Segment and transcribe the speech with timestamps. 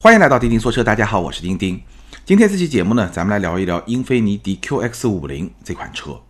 [0.00, 1.80] 欢迎来到钉钉说车，大家好，我是钉钉。
[2.26, 6.20] 今天这期节目呢，咱们来聊一聊英菲尼迪 QX 五零这款车。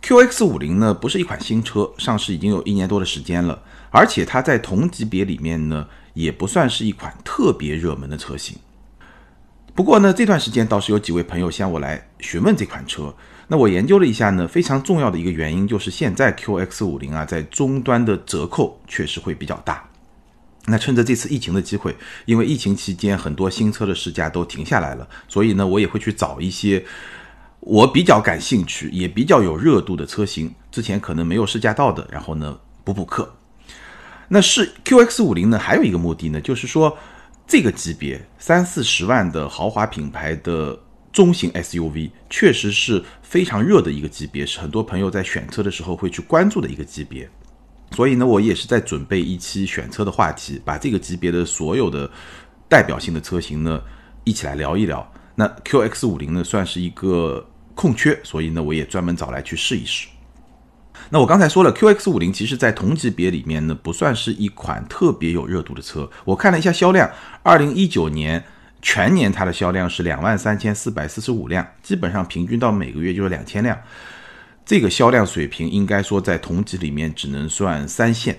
[0.00, 3.60] QX 五零呢，不是一款新车，上市已经有一年多的时间了，
[3.90, 8.56] 而且它在同级别里面呢，也不算是一款特别热门的车型。
[9.74, 13.12] 不过呢，这段时间倒是有几位朋友向我来询问这款车。
[13.48, 19.86] 那我研究了一下呢，非常重要的一个原因就是现在 QX 五零啊，在终端的折扣确实会比较大。
[20.66, 26.84] 那趁着这次疫情的机会，因为疫情期间很多新车的试驾都停下来了，所以呢，我也会去找一些
[27.60, 33.36] 我比较感兴趣也比较有热度的车型，之前可能没有试驾到的，然后呢补补课。
[34.28, 36.98] 那是 QX 五零呢，还有一个目的呢，就是说
[37.46, 40.76] 这个级别三四十万的豪华品牌的
[41.12, 47.30] 中型 SUV，确实是非常热的一个级别，是很多朋友在选车的时候会去关注的一个级别。
[47.96, 52.10] 所以呢，我也是在准备一期选车的话题，把这个级别的所有的
[52.68, 53.80] 代表性的车型呢
[54.22, 55.10] 一起来聊一聊。
[55.34, 60.08] 那 QX 五零呢算是一个空缺，所以呢我也专门找来去试一试。
[61.08, 66.10] 那我刚才说了，QX 五零其实在同级别里面呢不算是一款特别有热度的车。
[66.26, 67.10] 我看了一下销量，
[67.42, 68.44] 二零一九年
[68.82, 73.78] 全年它的销量是两万三千四百四十五辆，基本上平均到每个月就是两千辆。
[74.66, 78.36] 这个销量水平应该说在同级里面只能算三线，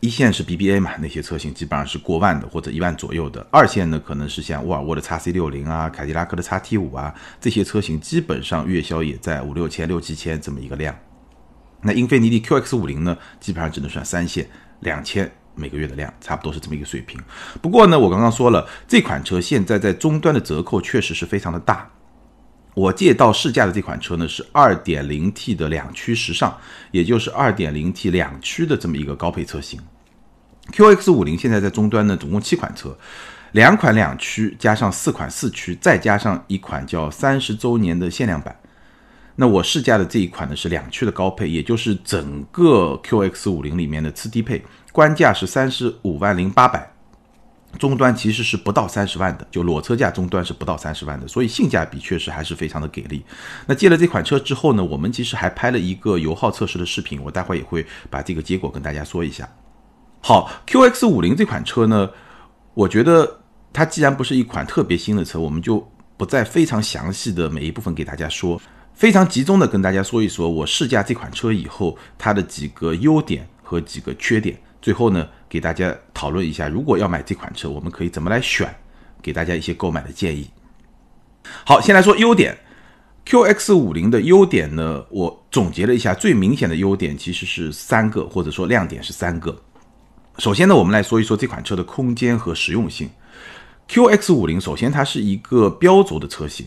[0.00, 3.44] 一线是 BBA 嘛，那些车型基本上是过万的或者一万左右的。
[3.50, 10.94] 二线呢可能是像沃尔沃的 x C 六零啊，凯迪拉克的 x T 五啊，这些车型基本上月销也在五六千、六七千这么一个量。
[11.80, 14.46] 那英菲尼迪 QX 五零呢，基本上只能算三线，
[14.80, 17.18] 两千每个月的量，差不多是这么一个水平。
[17.62, 21.90] 不过呢，我刚刚说了，这款车现在在终端的折扣确实是非常的大。
[22.78, 26.56] 我借到试驾的这款车呢，是 2.0T 的两驱时尚，
[26.92, 29.80] 也就是 2.0T 两驱的这么一个高配车型。
[30.72, 32.96] QX50 现在在终端呢，总共七款车，
[33.50, 38.56] 两款两驱加上四款四驱，再加上一款叫三十周年的限量版。
[39.34, 46.92] 那我试驾的这一款呢是两驱的高配，也就是整个 QX50 里面的次低配，官价是三十五万零八百。
[47.78, 53.22] 终端其实是不到三十万的，就裸车价终端是不到三十万的，所以性价比确实还是非常的给力。
[53.66, 59.48] 那借了这款车之后呢，我们其实还拍了一个油耗测试的视频，我待会也会把这个结果跟大家说一下。
[60.20, 62.08] 好，QX 五零这款车呢，
[62.74, 63.40] 我觉得
[63.72, 65.86] 它既然不是一款特别新的车，我们就
[66.16, 68.60] 不再非常详细的每一部分给大家说，
[68.94, 74.58] 非常集中的跟大家说一说我试驾这款车以后它的几个优点和几个缺点。
[74.80, 78.72] 最后呢，给大家讨论一下，如果要买这款车，我们可以怎么来选？
[79.20, 80.48] 给大家一些购买的建议。
[81.64, 82.56] 好，先来说优点
[83.26, 89.60] ，QX 五零的优点呢，我总结了一下，最明显的优点其实是三个，或者说亮点是三个。
[90.38, 93.10] 首先呢，我们来说一说这款车的空间和实用性。
[93.88, 96.66] QX 五零首先它是一个标轴的车型，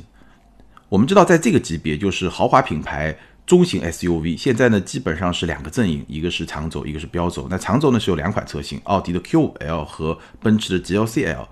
[0.89, 3.17] 我们知道在这个级别就是豪华品牌。
[3.45, 7.47] 中型 SUV 现在呢基本上是两个阵营，一个是长轴，一个是标轴。
[7.49, 11.47] 那长轴呢是有两款车型，奥迪的 Q5L 和奔驰的 GLC-L。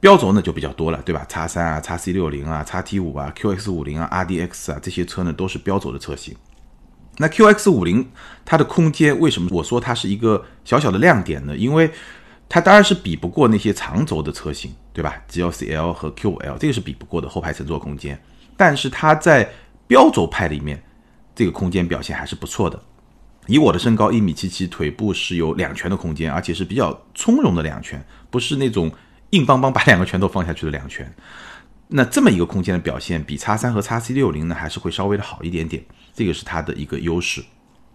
[0.00, 1.24] 标轴呢就比较多了，对吧？
[1.28, 6.36] 叉三啊，叉 C 六零啊，叉 T 五啊，QX 五零啊，RDX 啊，这些车呢都是标轴的车型。
[7.16, 8.08] 那 QX 五零
[8.44, 11.56] 它的空间为什么我说它是一个小小的亮点呢？
[11.56, 11.90] 因为
[12.48, 18.20] 它当然是比不过那些长轴的车型，对吧？GLC-L 和 Q5L 这个是比不过的后排乘坐空间，
[18.56, 19.50] 但是它在
[19.86, 20.82] 标轴派里面。
[21.38, 22.82] 这个空间表现还是不错的。
[23.46, 28.90] 以我的身高一米七七，腿部是有两拳的空间，而且是比较从容的两拳，不是那种
[29.30, 31.14] 硬邦邦把两个拳头放下去的两拳。
[31.86, 35.80] 那这么一个空间的表现，比叉三和叉 C 六零呢，还是会稍微的好一点点。
[36.12, 37.40] 这个是它的一个优势。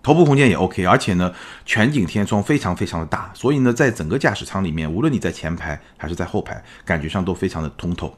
[0.01, 1.33] 头部空间也 OK，而且呢，
[1.65, 8.17] 全景天窗非常非常的大，所以呢，在整个驾驶舱里面，无论你在前排还是在后排，感觉上都非常的通透。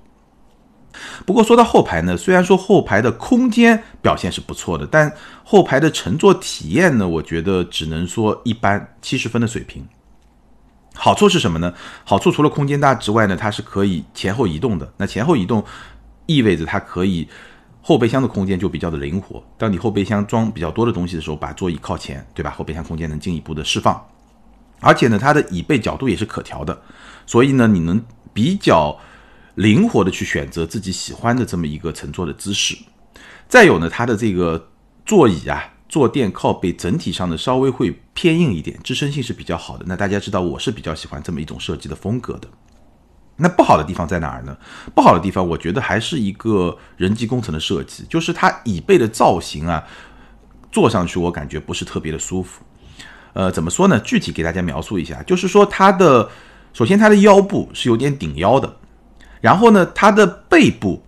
[1.25, 5.11] 不过说到后排呢，虽然说后排的空间表现是不错的，但
[5.43, 9.87] 后排的乘坐体验呢，我觉得只能说一般，七十分的水平。
[10.93, 11.73] 好处是什么呢？
[12.03, 14.93] 好处除了空间大之外呢，它是可以前后移动的。
[14.97, 15.63] 那前后移动
[16.25, 17.27] 意味着它可以
[17.81, 19.43] 后备箱的空间就比较的灵活。
[19.57, 22.51] 当你后备箱装比较多的东西的时候，把座椅靠前，对吧？
[22.51, 24.01] 后备箱空间能进一步的释放。
[24.79, 26.81] 而且呢，它的椅背角度也是可调的，
[27.25, 28.01] 所以呢，你能
[28.33, 28.97] 比较。
[29.55, 32.77] 灵活的去选择自己喜欢的这么一个乘坐的姿势，
[33.47, 34.69] 再有呢，它的这个
[35.05, 39.85] 座椅啊，坐垫靠背整体上呢稍微会偏硬一点，支撑性是比较好的。
[39.87, 42.47] 那大家知道我是比较喜欢这么一种设计的风格的。
[43.37, 44.57] 那不好的地方在哪儿呢？
[44.93, 49.83] 不好的地方，我觉得还是一个人机工程的设计，就是它椅背的造型啊，
[50.71, 52.61] 坐上去我感觉不是特别的舒服。
[53.33, 53.99] 呃，怎么说呢？
[53.99, 56.29] 具体给大家描述一下，就是说它的。
[56.73, 58.77] 首先它的腰部是有点顶腰的，
[59.45, 61.01] 然后呢，它的背部。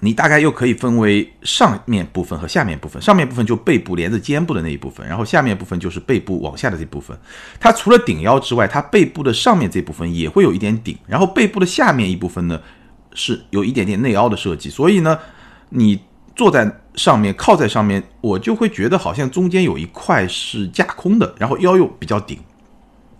[0.00, 7.18] 你大概又可以分为上面部分和下面部分，上面部分就背部连着肩部的那一部分，然后下面部分就是背部往下的这部分。
[7.58, 12.60] 它除了顶腰之外，它背部的上面这部分也会有一点顶，然后背部的下面一部分呢
[13.12, 14.70] 是有一点点内凹的设计。
[14.70, 15.18] 所以呢，
[15.70, 16.00] 你
[16.36, 22.38] 坐在上面靠在上面，我就会觉得好像中间有一块是架空的，然后腰又比较顶，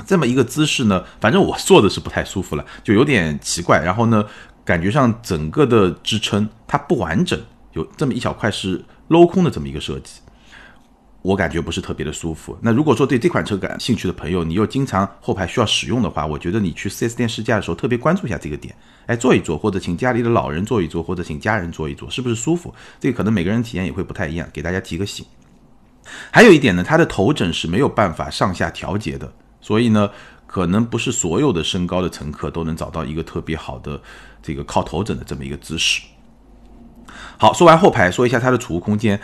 [0.08, 3.80] 这么一个姿势呢，反正我坐的是不太舒服了，就有点奇怪。
[3.80, 4.24] 然后呢？
[4.64, 7.40] 感觉上整个的支撑它不完整，
[7.72, 10.20] 有这么一小块是镂空的这么一个设计，
[11.22, 12.54] 我感觉不是特别的舒服。
[12.60, 18.76] 那如果说对这款车感兴趣的朋友，你又经常后排需要使用的话，我觉得你去 4S 店试驾的时候特别关注一下这个点，
[19.06, 22.74] 哎，坐一坐，或者请家里的老人坐一坐，或者请家人坐一坐，是不是舒服？
[23.00, 25.24] 这个可能每个人体验也会不太一样，给大家提个醒。
[26.30, 30.10] 还有一点呢，它的头枕是没有办法上下调节的，所以呢。
[30.50, 34.00] 可能不是所有的身高的乘客都能找到一个特别好的
[34.42, 36.00] 这个靠头枕的这么一个姿势。
[37.36, 39.20] 好，说完后排，说一下它的储物空间。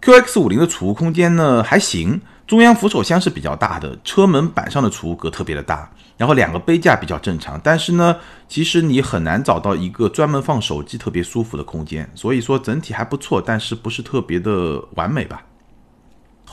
[0.00, 7.60] QX 五零的储物空间呢还行，中央扶手箱是比较大的，车门板上的储物格特别的大，然后两个杯架比较正常。
[7.62, 8.16] 但是呢，
[8.48, 15.44] 其实你很难找到一个专门放手机特别舒服的空间，所以说整体还不错，但是不是特别的完美吧。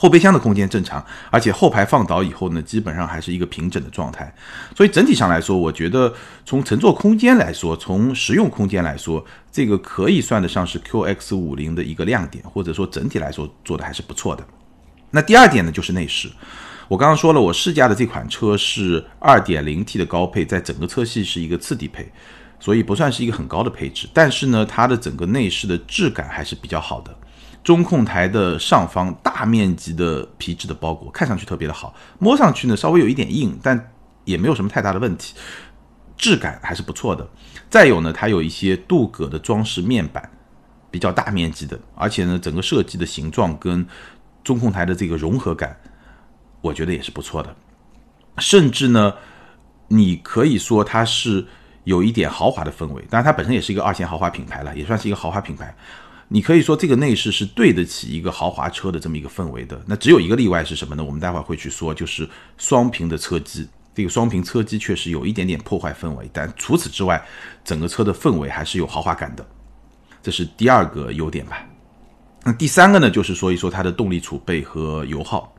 [0.00, 4.34] 后备箱的空间正常，而且后排放倒以后呢，基本上还是一个平整的状态。
[4.74, 6.10] 所以整体上来说，我觉得
[6.46, 14.42] 从乘坐空间来说，从实用空间来说，这个可以算得上是 QX 五零的一个亮点，或者说整体来说做的还是不错的。
[15.10, 16.30] 那第二点呢，就是内饰。
[16.88, 22.10] 我刚刚说了，我试驾的这款车是 2.0T 的高配，在整个车系是一个次低配，
[22.58, 24.08] 所以不算是一个很高的配置。
[24.14, 27.14] 但是呢，它的整个内饰的质感还是比较好的。
[27.62, 33.92] 中控台的上方大面积的皮质的包裹，看上去特别的好，摸上去呢稍微有一点硬，但
[34.24, 35.34] 也没有什么太大的问题，
[36.16, 37.28] 质感还是不错的。
[37.68, 40.30] 再有呢，它有一些镀铬的装饰面板，
[40.90, 43.86] 比较大面积的，而且呢整个设计的形状跟
[44.42, 45.78] 中控台的这个融合感，
[46.62, 47.54] 我觉得也是不错的。
[48.38, 49.14] 甚至呢，
[49.88, 51.46] 你可以说它是
[51.84, 55.74] 有一点豪华的氛围，当然它本身也是一个二线豪华品牌了，也算是一个豪华品牌。
[56.32, 59.82] 你可以说这个内饰是对得起一个豪华车的这么一个氛围的。
[59.84, 61.02] 那只有一个例外是什么呢？
[61.02, 63.68] 我们待会儿会去说，就是双屏的车机。
[63.92, 67.20] 这个双屏车机确实有一点点破坏氛围，但除此之外，
[67.64, 69.44] 整个车的氛围还是有豪华感的。
[70.22, 71.66] 这是第二个优点吧。
[72.44, 75.52] 那第三个呢，就是说一说它的动力储备和油耗。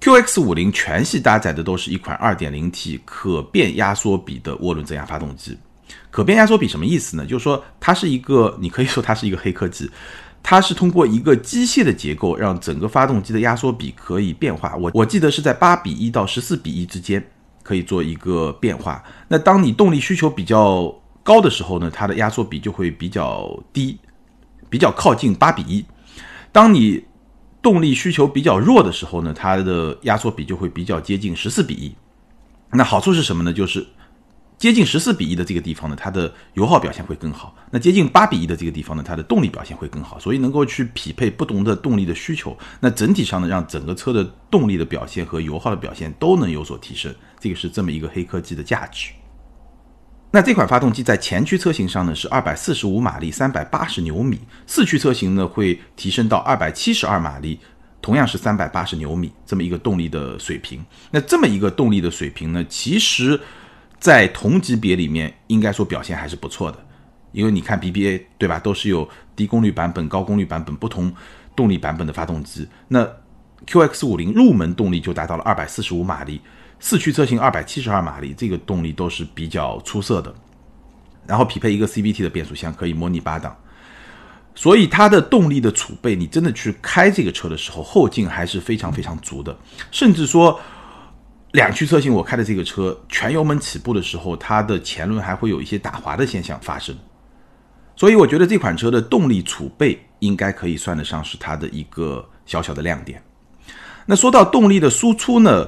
[0.00, 5.56] QX 五零全系搭载的都是一款 2.0T 可变压缩比的涡轮增压发动机。
[6.10, 7.24] 可变压缩比什么意思呢？
[7.24, 9.90] 就是说它是一个，你可以说它是一个黑科技，
[10.42, 14.74] 它是通过一个机械的结构，让整个发动机的压缩比可以变化。
[14.76, 17.24] 我我记得是在八比一到十四比一之间
[17.62, 19.02] 可以做一个变化。
[19.28, 23.98] 那当你动力需求比较高的时候呢，它的压缩比就会比较低，
[24.68, 25.84] 比较靠近八比一。
[26.50, 27.04] 当你
[27.62, 31.94] 动力需求比较弱的时候呢，它的压缩比就会比较接近十四比一。
[32.72, 33.52] 那好处是什么呢？
[33.52, 33.86] 就是
[34.60, 37.56] 接近十四比一的这个地方呢，它的油耗表现会更好。
[37.70, 40.20] 那接近八比一的这个地方呢，它的动力表现会更好。
[40.20, 47.10] 所以能够去匹配不同的动力的需求，那整体上呢，让整个车的动力的表现和油耗的表现都能有所提升。
[47.38, 49.10] 这个是这么一个黑科技的价值。
[50.30, 54.36] 那这款发动机在前驱车型上呢是二百四十五马力，三百八十牛米；
[54.66, 57.58] 四驱车型呢会提升到二百七十二马力，
[58.02, 60.84] 同样是三百八十牛米这么一个动力的水平。
[61.10, 63.40] 那这么一个动力的水平呢，其实。
[64.00, 66.78] 在同级别里面，应该说表现还是不错的，
[67.32, 71.12] 因为你看 BBA 对吧，都是有低功率版本、高功率版本不同
[71.54, 72.66] 动力版本的发动机。
[72.88, 73.06] 那
[73.66, 76.40] QX 五零入门动力就达到了二百四十五马力，
[76.78, 80.34] 四驱车型二百七十二马力，这个动力都是比较出色的。
[81.26, 83.54] 然后匹配一个 CVT 的变速箱，可以模拟八档，
[84.54, 89.54] 所以它的动力的储备，你真的去开这个车的时候，后劲还是非常非常足的，
[89.90, 90.58] 甚至说。
[91.52, 96.96] 两驱车型，我开的这个车全油门起步的时候，它的前轮还会有一些打滑的现象发生，
[97.96, 103.20] 所以我觉得这款车的动力储备应该可以算得上是它的一个小小的亮点。
[104.06, 105.66] 那说到动力的输出呢，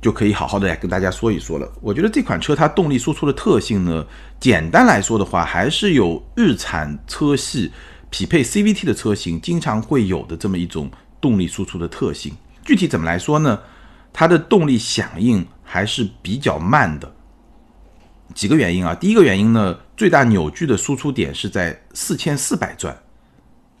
[0.00, 1.70] 就可以好好的来跟大家说一说了。
[1.80, 4.04] 我觉得这款车它动力输出的特性呢，
[4.40, 7.70] 简单来说的话，还是有日产车系
[8.10, 12.32] 匹配 CVT 的车型经常会有的这么一种 动力输出的特性。
[12.64, 13.58] 具体怎么来说呢？
[14.12, 17.12] 它的动力响应还是比较慢的，
[18.34, 18.94] 几个原因啊。
[18.94, 22.96] 第一个原因呢，最大扭矩的输出点是在四千四百转，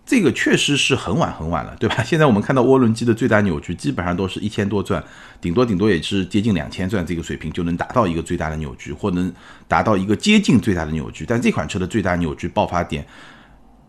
[0.06, 2.02] 这个确实是很晚很晚了，对吧？
[2.04, 5.02] 现在我们看到涡轮机的最大扭矩基本上都是一千多转，
[5.40, 9.32] 顶多顶多也是接近两千转这个水平就能达到一个最大的扭矩，或能
[9.68, 11.24] 达到一个接近最大的扭矩。
[11.26, 13.06] 但这款车的最大扭矩爆发点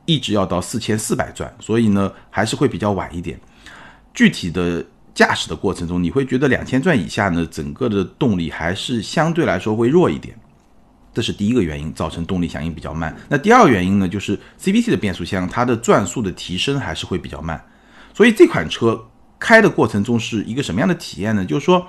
[0.05, 3.39] 一直要到四千四百转，所以呢还是会比较晚一点。
[4.13, 10.35] 具体的驾驶的过程中，你会觉得两千转以下呢，整个的动力还是相对来说会弱一点。
[11.13, 13.15] 这是第一个原因，造成动力响应比较慢。
[13.29, 17.63] 那第二个原因呢，就是 CVT 的变速箱，它的转速的提升还是会比较慢。
[18.15, 18.99] 所以这款车
[19.39, 21.45] 开的过程中是一个什么样的体验呢？
[21.45, 21.87] 就是说，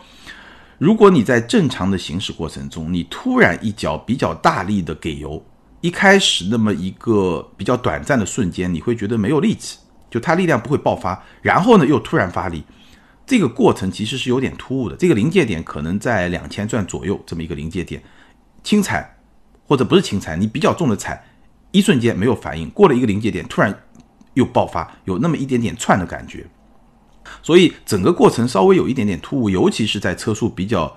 [0.76, 5.42] 如果你在正常的行驶过程中，你突然一脚比较大力的给油，
[5.80, 9.78] 一开始那么一个比较短暂的瞬间，你会觉得没有力气，
[10.10, 12.62] 就它力量不会爆发，然后呢又突然发力，
[13.26, 14.96] 这个过程其实是有点突兀的。
[14.96, 18.02] 这个临界点可能在两千转左右这么一个临界点，
[18.62, 19.10] 轻踩。
[19.66, 21.24] 或者不是轻踩，你比较重的踩，
[21.70, 23.74] 一瞬间没有反应，过了一个临界点，突然
[24.34, 26.44] 又爆发，有那么一点点窜的感觉，
[27.42, 30.94] 所以整个过程稍微有一点点突兀，尤其是在车速比较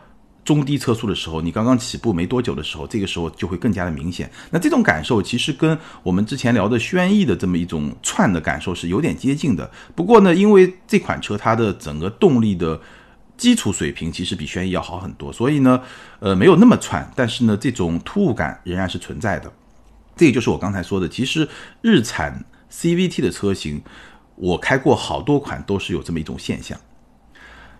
[0.47, 4.31] 中低车速的时候，你刚刚起步没多久的时候，这个时候就会更加的明显。
[4.49, 9.69] 那这种感受其实跟我们之前聊的轩逸的这么一种窜的感受是有点接近的。
[9.93, 12.79] 不过呢，因为这款车它的整个动力的。
[13.37, 15.79] 基础水平其实比轩逸要好很多，所以呢，
[16.17, 19.53] 呃，没有那么窜，但是呢，这种突兀感仍然是存在的。
[20.15, 21.47] 这也就是我刚才说的，其实
[21.81, 23.79] 日产 CVT 的车型，
[24.37, 26.79] 我开过好多款，都是有这么一种现象。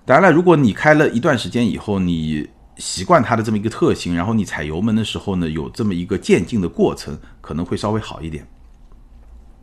[0.05, 8.47] 当然了，如果你开了一段时间以后，你习惯它的这么一个特性，然后你踩油门的时候呢，有这么一个渐进的过程，可能会稍微好一点。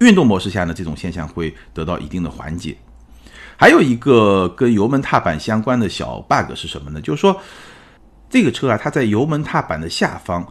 [0.00, 2.76] 运动模式下呢，这种现象会得到一定的缓解。
[3.56, 7.00] 还有一个跟油门踏板相关的小 bug 是什么呢？
[7.00, 7.40] 就是说，
[8.28, 10.44] 这个车啊，它在油门踏板的下方，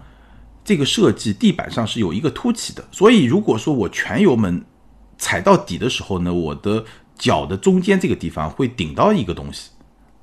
[0.63, 4.63] 这个设计地板上是有一个凸起的，所以如果说我全油门
[5.17, 6.85] 踩到底的时候呢，我的
[7.17, 9.69] 脚的中间这个地方会顶到一个东西，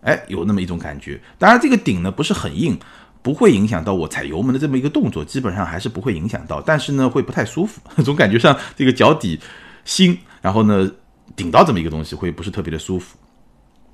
[0.03, 1.21] 哎，有那么一种感觉。
[1.39, 2.79] 当然，这个顶呢不是很硬，
[3.23, 9.41] 不会影响到我踩油门的这么一个动作，基本上还是不会影响到，但是呢，会不太舒服， 总感觉上这个脚底
[9.85, 10.91] 心，然后呢。
[11.37, 13.17] 顶到这么一个东西会不是特别的舒服。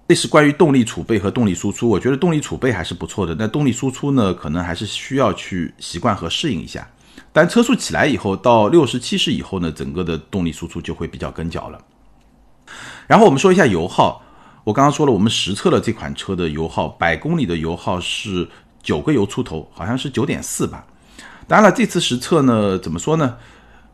[0.08, 3.36] 这是关于动力储备和动力输出，我觉得动力储备还是不错的。
[3.38, 6.88] 那动力输出呢，可能还是需要去习惯和适应一下。
[7.34, 11.78] 但车速起来以后，到六十七十以后呢，整个的动力输出就会比较跟脚了。
[13.06, 14.22] 然后我们说一下油耗，
[14.66, 18.48] 我刚刚说了，我们实测了这款车的油耗，百公里的油耗是
[18.82, 20.84] 九个油出头，好像是九点四吧。
[21.46, 23.36] 当然了，这次实测呢，怎么说呢？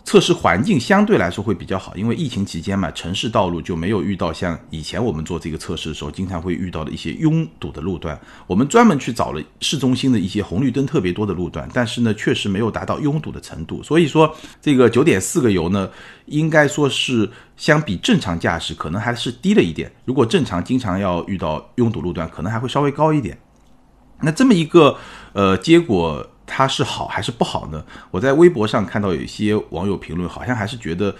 [0.05, 8.21] 测试环境相对来说会比较好，因为疫情期间嘛，城市道路就没有遇到像以前我们做这个测试的时候经常会遇到的一些拥堵的路段。
[8.47, 13.81] 我们专门去找了市中心的一些红绿灯特别多的路段，但是呢，确实没有达到拥堵的程度。
[13.83, 15.89] 所以说，这个九点四个油呢，
[16.27, 19.91] 应该说是相比正常驾驶可能还是低了一点。
[20.05, 23.39] 如果正常经常要遇到拥堵路段，可能还会稍微高一点。
[24.21, 24.97] 那这么一个
[25.33, 26.29] 呃结果。
[26.55, 27.83] 它是好还是不好呢？
[28.11, 31.15] 我在微博上看到有一些网友评论，好像还是觉得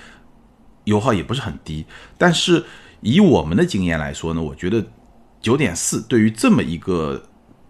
[0.85, 1.87] 油耗也不是很低。
[2.19, 2.63] 但是
[3.01, 4.85] 以我们的经验来说呢，我觉得
[5.41, 7.23] 九点四对于这么一个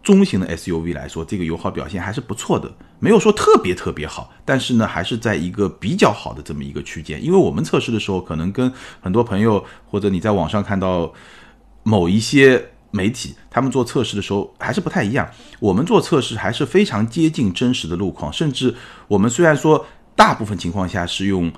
[0.03, 7.25] 中型的 SUV 来说，这个油耗表现还是不错的，没有说特别特别好，但是呢，还是在一个比较好的这么一个区间。
[7.25, 11.13] 因为我们测试的时候，可能跟很多朋友或者你在网上看到
[11.85, 12.72] 某一些。
[12.93, 18.73] 媒体他们做测试的时候还是不太一样，我们做测试还是非常接近真实的路况，甚至
[19.09, 19.85] 我们虽然说
[20.15, 21.51] 大部分情况下是用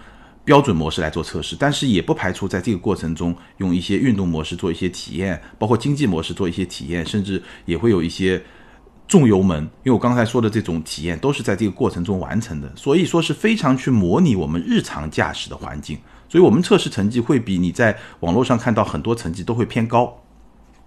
[0.44, 8.40] 标准模式来做测试，但是也不排除在这个过程中用一些运动模式做一些体验，包括经济模式做一些体验，甚至也会有一些
[9.08, 15.98] 重油门，因为我刚才说的这种体验都是在这个过程中完成的，所以说是非常去模拟我们日常驾驶的环境，
[16.28, 20.23] 所以我们测试成绩会比你在网络上看到很多成绩都会偏高。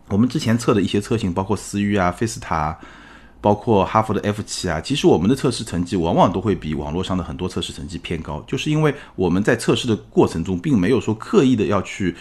[0.10, 2.78] 我们之前测的一些车型，包括思域啊、菲斯塔，
[3.42, 12.16] 包括哈弗的 F 七啊，其实我们的测试成绩往往都会比网络上的很多测试成绩偏高，就是因为我们在测试的过程中，并没有说刻意的要去，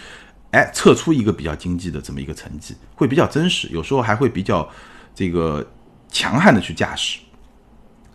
[0.51, 4.69] 哎，测出一个比较经济的这么一个成绩，会比较真实，有时候还会比较
[5.15, 5.65] 这个
[6.11, 7.21] 强悍的去驾驶。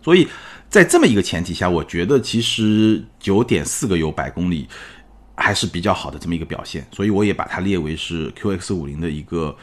[0.02, 0.28] 所以
[0.68, 4.68] 在这么一个前提下，我觉得其实九点四个油百公里。
[5.36, 9.56] 还是比较好的这么一个表现，所以我也把它列为是 QX 五零的一个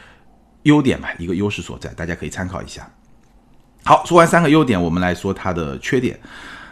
[0.64, 2.90] 优点吧，一个优势所在，大家可以参考一下。
[3.84, 6.18] 好，说完三个优点，我们来说它的缺点。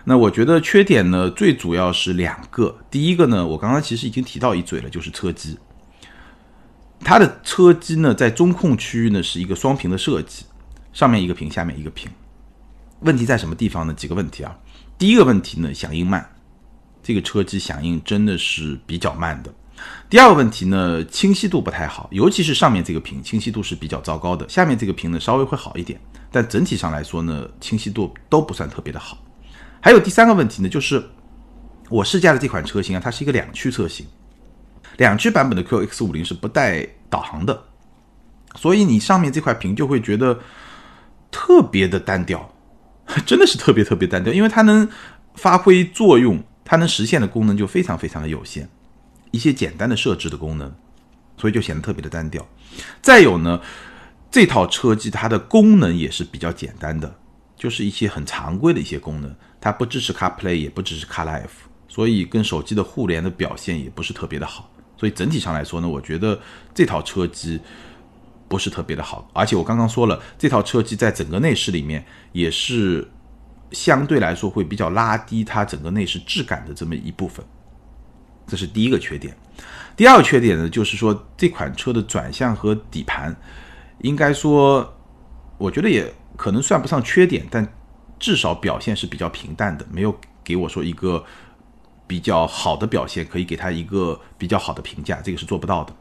[0.04, 2.78] 那我觉得缺点呢，最主要是两个。
[2.90, 5.58] 第一个呢，我刚刚其实已经提到一嘴了，就是车机。
[7.00, 10.44] 它的车机呢，在中控区域呢是一个双屏的设计，
[10.92, 12.10] 上面一个屏，下面一个屏。
[13.00, 13.94] 问题在什么地方呢？
[13.94, 14.58] 几个问题啊。
[14.98, 16.28] 第一个问题呢，响应慢。
[17.02, 19.52] 这个车机响应真的是比较慢的。
[20.10, 26.00] 第二个问题呢，清晰度不太好，尤其是上面这个屏清晰度是比较糟糕的，下面这个屏呢稍微会好一点，
[26.32, 29.18] 但整体上来说呢，清晰度都不算特别的好。
[29.80, 31.02] 还有第三个问题呢，就是
[31.88, 34.04] 我试驾的这款车型啊，它是一个两驱车型，
[34.96, 37.62] 两驱版本的 QX 五零是不带导航的，
[38.56, 40.40] 所以你上面这块屏就会觉得
[41.30, 42.52] 特别的单调，
[43.24, 44.88] 真的是特别特别单调，因为它能
[45.36, 48.68] 发挥作用，它能实现的功能就非常非常的有限。
[49.30, 50.70] 一些简单的设置的功能，
[51.38, 52.46] 所以就显得特别的单调。
[53.00, 53.60] 再有呢，
[54.30, 57.18] 这套车机它的功能也是比较简单的，
[57.56, 61.46] 就是一些很常规的一些功能，它不支持 CarPlay，也不支持 CarLife，
[61.88, 64.70] 所以跟手机的互联的表现也不是特别的好。
[64.96, 66.38] 所以整体上来说呢，我觉得
[66.74, 67.60] 这套车机
[68.48, 69.30] 不是特别的好。
[69.32, 73.06] 而且我刚刚说了，这套车机在整个内饰里面也是
[73.72, 77.44] 相对来说会比较拉低它整个内饰质感的这么一部分。
[78.46, 79.36] 这是第一个缺点，
[79.94, 83.36] 第二个缺点呢，就是说这款车的转向和底盘，
[84.00, 84.96] 应该说，
[85.58, 87.70] 我觉得也可能算不上缺点，但
[88.18, 91.22] 至少表现是比较平淡的，没有给我说一个
[92.06, 95.94] 比较好的表现，可以给它一个比较好的评价，这个是做不到的。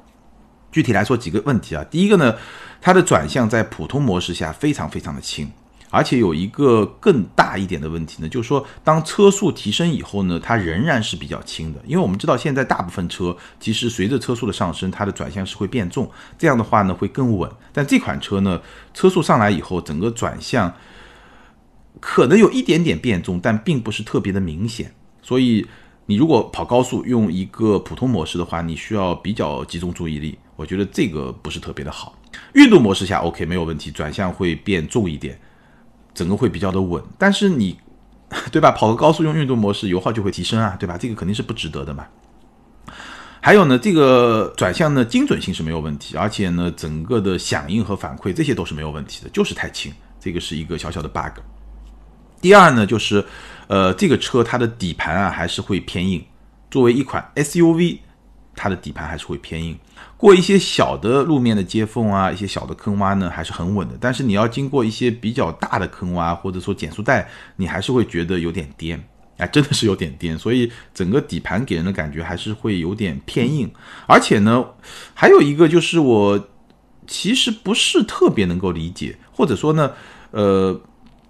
[0.72, 2.34] 具体来说几个问题啊，第一个呢，
[2.80, 5.52] 它的转向在普通模式下非常非常的轻。
[5.90, 11.82] 而且有一个更大一点的问题呢，就是说，当车速提升以后呢，它仍然是比较轻的。
[11.86, 17.50] 因为我们知道，现在大部分车其实随着车速的上升，它的转向是会变重，这样的话呢会更稳。
[17.72, 18.62] 但这款车呢，
[18.94, 20.74] 车速上来以后，整个转向
[22.00, 24.94] 可能有一点点变重，但并不是特别的明显。
[25.22, 25.66] 所以
[26.06, 30.38] 你如果跑高速用一个普通模式的话，你需要比较集中注意力。
[30.56, 32.18] 我觉得这个不是特别的好。
[32.54, 35.40] 运动模式下 OK 没有问题，转向会变重一点。
[36.18, 37.78] 整个会比较的稳，但是你，
[38.52, 38.72] 对吧？
[38.72, 40.98] 跑个高速用运动模式，油耗就会提升啊，对吧？
[40.98, 42.08] 这个肯定是不值得的嘛。
[43.40, 51.40] 还有呢，这个转向呢，精准性是没有问题，而且呢，整个的响应和反馈这些都是没有问题的，就是太轻，这个是一个小小的 bug。
[52.42, 53.24] 第二呢，就是
[53.68, 56.26] 呃，这个车它的底盘啊还是会偏硬，
[56.72, 58.00] 作为一款 SUV，
[58.56, 59.78] 它的底盘还是会偏硬。
[60.18, 63.96] 过一些小的路面的接缝啊，一些小的坑洼呢，还是很稳的。
[64.00, 69.02] 但是你要经过一些比较大的坑洼，或者说减速带，你还是会觉得有点颠，
[69.38, 70.38] 哎，真的是有点颠。
[70.38, 73.72] 所以整个底盘给人的感觉还是会有点偏硬。
[74.08, 74.66] 而且呢，
[75.14, 76.50] 还有一个就是我
[77.06, 79.92] 其实不是特别能够理解，或者说呢，
[80.32, 80.82] 呃，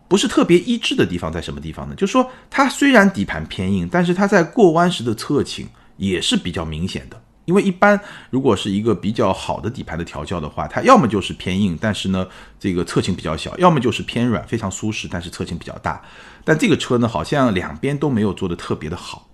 [0.08, 1.94] 不是特别一致的地方在什么地方呢？
[1.96, 7.22] 就是说它虽然底盘偏硬，但是它在过弯时的侧倾也是比较明显的。
[7.48, 7.98] 因为一般
[8.30, 12.28] 如果是一个比较好的底盘的调教的话，它要么就是偏硬，但是呢
[12.60, 16.02] 这个侧倾比较小；要么就是偏软，非常舒适，但是侧倾比较大。
[16.44, 19.30] 但这个车呢，好像两边都没有做的特别的好，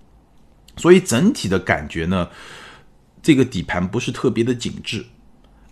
[0.77, 2.29] 所以整体的感觉呢，
[3.23, 5.03] 这个底盘不是特别的紧致。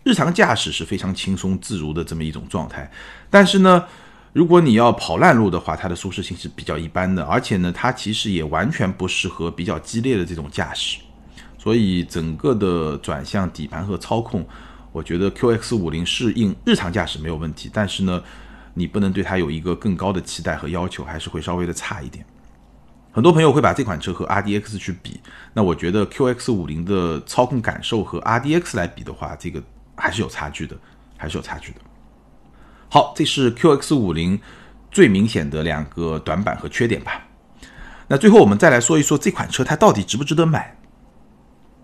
[0.04, 2.92] 日常驾驶是非常轻松自如的这么一种状态，
[3.30, 3.86] 但是呢，
[4.34, 10.98] 如果你要跑烂路的话，它的舒适性是比较一般的，而且呢，它其实也完全不适合比较激烈的这种驾驶。
[11.62, 14.44] 所以整个的转向、底盘和操控，
[14.92, 18.20] 我觉得 QX 五零适应日常驾驶没有问题，但是呢，
[18.74, 22.26] 你不能对它有一个更高的期待和要求，还是会稍微的差一点。
[23.12, 25.22] 很多朋友会把这款车和 RDX 去比，
[25.54, 29.62] 那我觉得 QX 五零的操控感受和 RDX 来比的话，这个
[29.96, 30.76] 还是有差距的，
[31.16, 31.82] 还是有差距的。
[32.90, 34.42] 好，这是 QX 五零
[34.90, 37.28] 最明显的两个短板和缺点吧。
[38.08, 40.76] 那最后我们再来说一说这款车它到底值不值得买。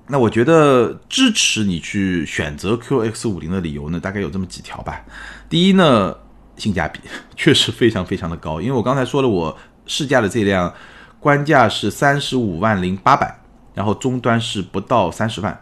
[0.10, 5.04] 那我觉得支持你去选择 QX 五零的理由呢，大概有这么几条吧。
[5.50, 6.16] 第一呢，
[6.56, 7.00] 性价比
[7.36, 10.74] 确实非常非常的高，因为我刚才说了，我试驾的这辆
[11.20, 13.38] 官价是三十五万零八百，
[13.74, 15.62] 然后终端是不到三十万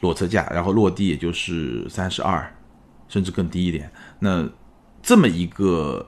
[0.00, 2.52] 裸车价，然后落地也就是三十二，
[3.08, 3.88] 甚至更低一点。
[4.18, 4.48] 那
[5.00, 6.04] 这么一个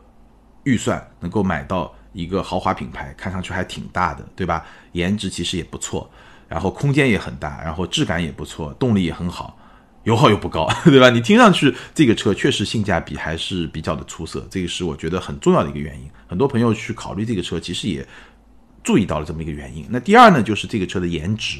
[0.64, 4.66] 预算能够买到一个豪华品牌，看上去还挺大的，对吧？
[4.92, 6.10] 颜值其实也不错。
[6.52, 9.58] 然后空间也很大，然后质感也不错，动力也很好，
[10.04, 11.08] 油耗又不高， 对吧？
[11.08, 16.10] 你听上去这个车确实性价比还是比较的出色，这个是我觉得很重要的一个原因。
[16.28, 18.06] 很多朋友去考虑这个车，其实也
[18.84, 19.86] 注意到了这么一个原因。
[19.88, 21.58] 那第二呢，就是这个车的颜值。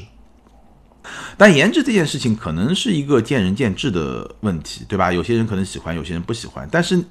[1.37, 5.11] 但颜值这件事情可能是一个见仁见智的问题，对吧？
[5.11, 6.69] 有些人可能喜欢，有些人不喜欢。
[6.71, 7.03] 但是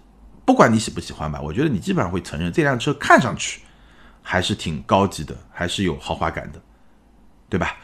[0.45, 3.61] 不管你喜不喜欢吧，我觉得你基本上会承认这辆车看上去
[4.23, 6.63] 还是挺高级的，还是有豪华感的。
[7.53, 7.77] 对吧？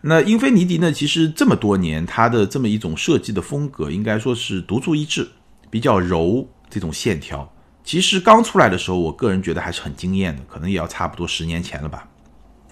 [0.00, 0.92] 那英菲尼迪呢？
[0.92, 5.28] 其实这么多年，它的这么一种设计的风格，应该说是独树一帜，
[5.70, 7.48] 比较柔这种线条。
[7.84, 12.08] 其实刚出来的时候，我个人觉得还是很惊艳的，可能也要差不多十年前了吧。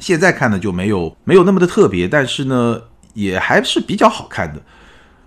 [0.00, 2.82] 现在看呢就没有没有那么的特别，但是呢
[3.14, 4.60] 也还是比较好看的。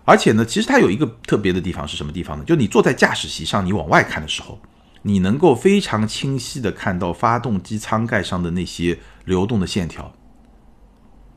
[0.04, 2.44] 而且呢，其实它有一个特别的地方是什么地方呢？
[2.46, 4.60] 就你坐在驾驶席上，你往外看的时候，
[5.04, 10.14] 你能够非常清晰的看到发动机舱盖上的那些流动的线条。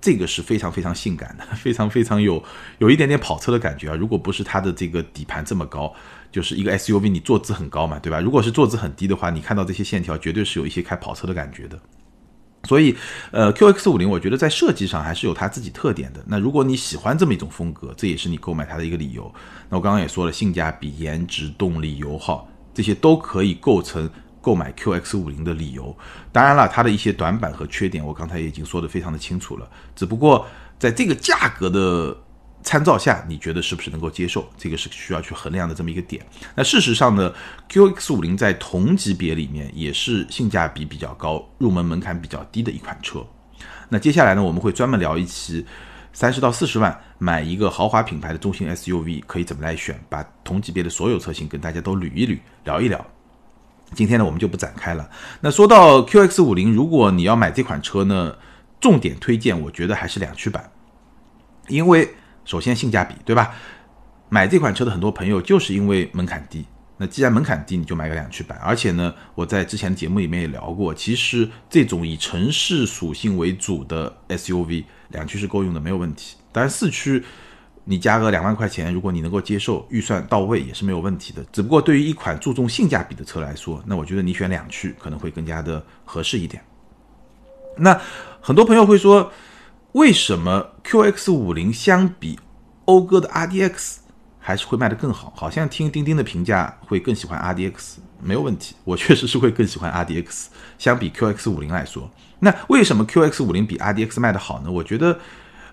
[0.00, 2.42] 这个是非常非常性感的， 非常非常有
[2.78, 3.96] 有一点点跑车的感觉啊！
[3.96, 5.92] 如果不是它的这个底盘这么高，
[6.30, 8.20] 就是一个 SUV，你坐姿很高嘛，对吧？
[8.20, 11.78] 如果是坐姿很低的话，你看到这些线条，绝对是有一些开跑车的感觉的。
[12.64, 12.96] 所以，
[13.30, 16.22] 呃，QX 五零，我觉得在设计上还是有它自己特点的。
[16.26, 19.32] 那如果你喜欢这么一种风格，这也是你购买它的一个理由。
[19.68, 24.10] 那我刚刚也说了，性价比、颜值、动力、油耗，这些都可以构成。
[24.46, 25.92] 购买 QX 五零的理由，
[26.30, 29.68] 当然了，它的一些短板和缺点，我刚才已经说得非常的清楚了。
[29.96, 30.46] 只不过
[30.78, 32.16] 在这个价格的
[32.62, 34.48] 参照下，你觉得是不是能够接受？
[34.56, 36.24] 这个是需要去衡量的这么一个点。
[36.54, 37.34] 那事实上呢
[37.68, 43.26] ，QX 五零在同级别里面也是性价比比较高、入门门槛比较低的一款车。
[43.88, 45.66] 那接下来呢，我们会专门聊一期
[46.12, 53.04] 三十到四十万买一个豪华品牌的中型 SUV 可以怎么来选，把同级别的所有车型跟大家都捋一捋，聊一聊。
[53.94, 55.08] 今天呢，我们就不展开了。
[55.40, 58.36] 那说到 QX 五零，如果你要买这款车呢，
[58.80, 60.70] 重点推荐，我觉得还是两驱版，
[61.68, 63.54] 因为首先性价比，对吧？
[64.28, 66.64] 买这款车的很多朋友就是因为门槛低。
[66.98, 68.58] 那既然门槛低，你就买个两驱版。
[68.62, 76.36] 而且呢，我在之前的节目里面也聊过，其实这种以城市属性为主的 SUV，两驱是够用的，没有问题。
[76.52, 77.24] 当然四驱。
[77.88, 81.44] 你加个两万块钱，如果你能够接受，预算到位也是没有问题的。
[81.52, 86.60] 只不过对于一款注重性价比的车来说，那我觉得你选两驱可能会更加的合适一点。
[87.76, 87.96] 那
[88.40, 89.30] 很多朋友会说，
[89.92, 92.36] 为什么 QX 五零相比
[92.86, 93.98] 讴歌的 RDX
[94.40, 95.32] 还是会卖得更好？
[95.36, 100.46] 好像听钉钉的评价会更喜欢 RDX，没有问题，我确实是会更喜欢 RDX，
[100.76, 102.10] 相比 QX 五零来说。
[102.40, 104.72] 那为什么 QX 五零比 RDX 卖得好呢？
[104.72, 105.16] 我觉得。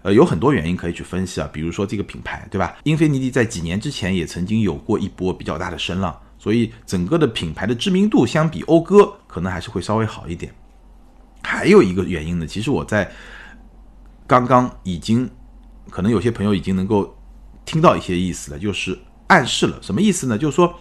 [0.04, 2.76] 呃，有很多原因可以去分析啊，比如说这个品牌，对吧？
[2.84, 10.54] 英菲尼迪在几年之前也曾经有过一波比较大的声浪，所以整个的品牌的知名度相比讴歌可能还是会稍微好一点。
[11.42, 13.10] 还有一个原因呢，其实我在
[14.28, 15.30] 刚刚已经，
[15.90, 17.18] 可能有些朋友已经能够
[17.66, 20.38] 听到一些意思了，就是暗示了什么意思呢？
[20.38, 20.78] 就是说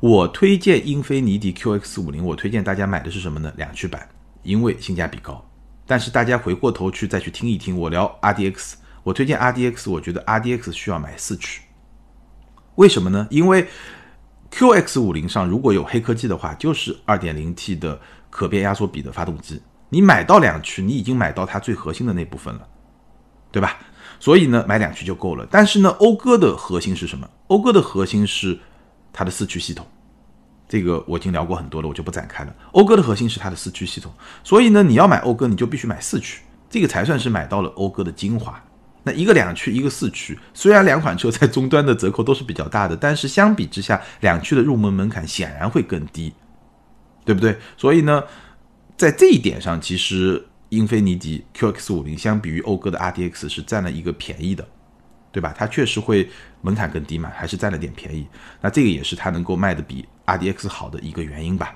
[0.00, 3.52] 我推荐英菲尼迪 QX 五零，我推荐大家买的是什么呢？
[3.56, 4.08] 两驱版，
[4.42, 5.47] 因为性价比高。
[5.88, 11.62] 但是大家回过头去再去听一听我聊 RDX，我推荐 RDX，我觉得 RDX 需要买四驱，
[12.74, 13.26] 为什么呢？
[13.30, 13.66] 因为
[14.50, 17.98] QX 五零上如果有黑科技的话，就是 2.0T 的
[18.28, 22.68] 可变压缩比的发动机，你买到两驱，你已经买到它最核心的那部分了，
[23.50, 23.78] 对吧？
[24.20, 25.46] 所以呢，买两驱就够了。
[25.50, 27.26] 但是呢，讴歌的核心是什么？
[27.46, 28.58] 讴歌的核心是
[29.10, 29.86] 它的四驱系统。
[30.68, 32.54] 这个我已经聊过很多了，我就不展开了。
[32.72, 34.12] 讴歌的核心是它的四驱系统，
[34.44, 38.62] 所以呢，你要买讴歌，你就必须买四驱，这个才算是买到了讴歌的精华。
[39.04, 46.34] 那一个两驱，一个四驱，虽然两款车在终端的折扣都是比较大的，但是相比之下，两驱的入门门槛显然会更低，
[47.24, 47.56] 对不对？
[47.78, 48.22] 所以呢，
[48.98, 54.68] 在这一点上，其实英菲尼迪 QX 五零相比于讴歌的 RDX 是占了一个便宜的。
[55.30, 55.54] 对吧？
[55.56, 56.28] 它确实会
[56.62, 58.26] 门槛更低嘛，还是占了点便宜。
[58.60, 61.74] 那这个也是它能够卖的比 RDX 好的一个原因吧。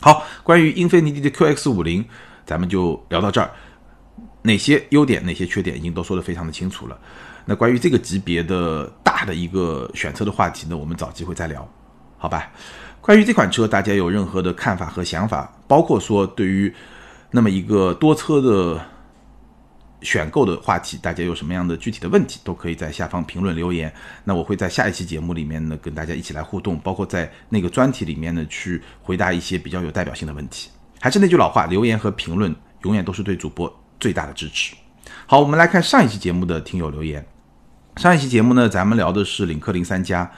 [0.00, 2.04] 好，关于英菲尼迪的 QX 五零，
[2.44, 3.50] 咱们就聊到这儿。
[4.42, 6.98] 哪些优点，哪些缺点，已经都说得非常的清楚了。
[7.44, 11.66] 那关于这个级别的大的一个选车的话题呢，我们找机会再聊，
[12.18, 12.50] 好吧？
[13.00, 16.72] 关于这款车，大家有任何的看法和想法，包括说对于
[17.30, 18.80] 那么一个多车的。
[20.02, 23.92] 选购的话题，大家有什么样的具体的问题，都可以在下方评论留言。
[24.24, 30.70] 那我会在下一期节目里面呢，跟大家一起来互动，包括在那个专题里面呢，去回答一些比较有代表性的问题。
[31.00, 34.74] 还是那句老话，留言和评论永远都是对主播最大的支持。
[35.26, 37.26] 好，我们来看上一期节目的听友留言。
[37.96, 40.30] 上一期节目呢，咱们聊的是领克零三加，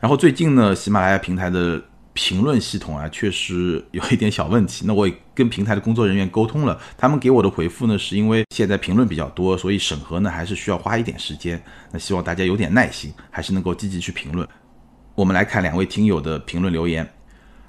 [0.00, 1.82] 然后最近呢，喜马拉雅平台的。
[2.18, 4.86] 评论系统啊，确实有一点小问题。
[4.86, 11.62] 那我也跟平台的工作人员沟通了，他们给我的回复呢，是因为现在评论比较多，所以审核呢还是需要花一点时间。
[11.92, 14.48] 那希望大家有点耐心，还是能够积极去评论。
[15.14, 17.06] 我们来看两位听友的评论留言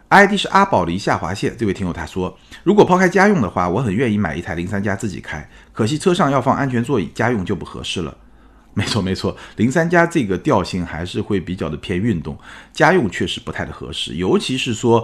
[0.09, 1.55] ，ID 是阿宝梨下划线。
[1.57, 8.17] 这位听友他说，如果抛开家用的话，我很愿意买一台零三加自己开，可惜车上要放安全座椅，家用就不合适了。
[8.73, 12.37] 没错没错，零三加这个调性还是会比较的偏运动，
[12.71, 15.03] 家用确实不太的合适，尤其是说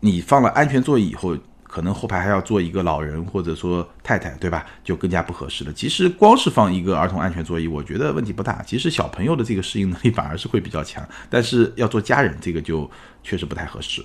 [0.00, 1.34] 你放了安全座椅以后，
[1.70, 4.66] 可能后排还要坐一个老人或者说太太，对吧？
[4.82, 5.72] 就更加不合适了。
[5.72, 8.60] 其实光是放一个儿童安全座椅，我觉得问题不大。
[8.66, 12.90] 其实小朋友的这个适应能力反而是会比较强，但是要做家人，这个就
[13.22, 14.04] 确实不太合适。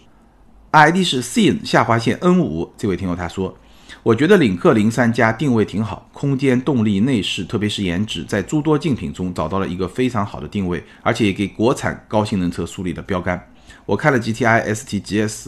[0.70, 3.58] ID 是 sin 下划线 n 五，这位听友他说。
[4.04, 13.52] 我觉得领克零三加定位挺好，空间、动力、内饰，特别是颜值，在诸多竞品中找到了一个非常好的定位，而且也给国产高性能车树立了标杆。
[13.86, 15.48] 我看了 GTI、ST、GS，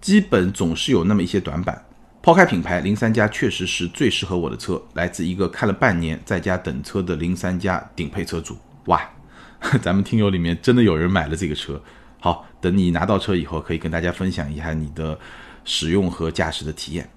[0.00, 1.84] 基本总是有那么一些短板。
[2.22, 8.56] 抛开品牌，零三加确实是最适合我的车，来自一个看了半年在家等车的零三加顶配车主。
[8.86, 9.00] 哇，
[9.80, 11.80] 咱们听友里面真的有人买了这个车。
[12.18, 15.18] 好，等你拿到车以后，可以跟大家分享一下你的
[15.64, 17.08] 使用和驾驶的体验。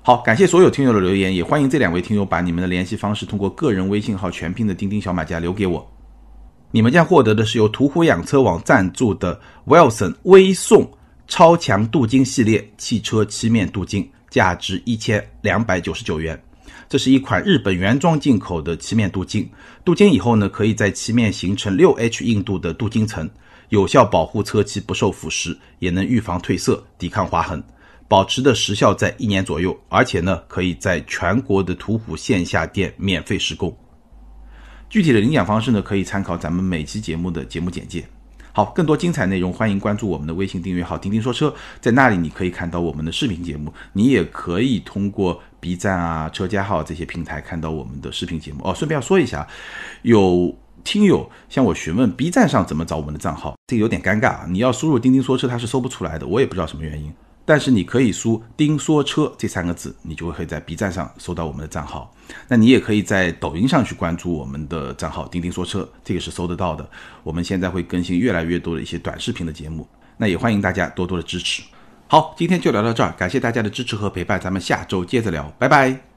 [0.00, 5.86] 好，感谢所有听友的留言，也欢迎这两位听友把你们的联系方式通过个人微信号全拼的钉钉小马甲留给我。
[6.70, 10.90] 你们将获得的是由途虎养车网赞助的 Wilson 微送
[11.26, 16.40] 超强镀金系列汽车漆面镀金，价值一千两百九十九元。
[16.88, 19.48] 这是一款日本原装进口的漆面镀金，
[19.84, 23.28] 镀金以后呢，可以在漆面形成六 H 硬度的镀金层，
[23.70, 27.62] 有效保护车漆不受腐蚀，也能预防褪色、抵抗划痕。
[28.08, 33.76] 保持的时效在一年左右，而且呢，可以在全国的途虎线下店免费施工。
[34.88, 38.06] 具体的领奖方式呢，可以参考咱们每期节目的节目简介。
[38.56, 48.62] 好，更多精彩内容，欢迎关注我们的微信订阅号“钉钉说车”，在那里你可以看到我们的视频节目，你也可以通过 B 站啊、车家号这些平台看到我们的视频节目。
[48.64, 49.46] 哦，顺便要说一下，
[50.00, 57.12] 有听友向我询问 B 站上怎么找我们的账号，这个有点尴尬啊，你要输入“钉钉说车”，它是搜不出来的，我也不知道什么原因。
[57.44, 62.10] 但是你可以输“丁说车”这三个字，你就会在 B 站上搜到我们的账号。
[62.48, 66.88] 那你也可以在抖音上去关注我们的账号“钉钉说车”，这个是搜得到的。
[67.22, 69.86] 我们现在会更新越来越多的一些短视频的节目，
[70.16, 71.62] 那也欢迎大家多多的支持。
[72.08, 76.15] 好，今天就聊到这儿，感谢大家的支持和陪伴，咱们下周接着聊，拜拜。